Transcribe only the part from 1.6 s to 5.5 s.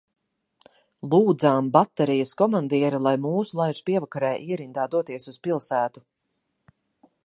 baterijas komandieri, lai mūs laiž pievakarē ierindā doties uz